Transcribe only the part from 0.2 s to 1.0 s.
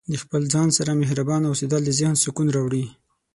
خپل ځان سره